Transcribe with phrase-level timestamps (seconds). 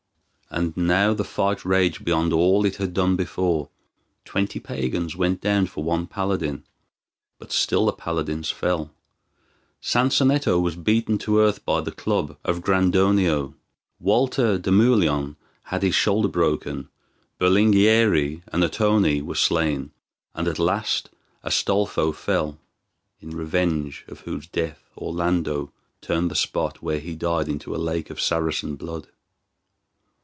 [0.53, 3.69] And now the fight raged beyond all it had done before;
[4.25, 6.65] twenty pagans went down for one paladin,
[7.39, 8.91] but still the paladins fell.
[9.81, 13.53] Sansonetto was beaten to earth by the club of Grandonio,
[13.97, 15.37] Walter d'Amulion
[15.71, 16.89] had his shoulder broken,
[17.39, 19.91] Berlinghieri and Ottone were slain,
[20.35, 21.09] and at last
[21.45, 22.59] Astolpho fell,
[23.21, 25.71] in revenge of whose death Orlando
[26.01, 29.07] turned the spot where he died into a lake of Saracen blood.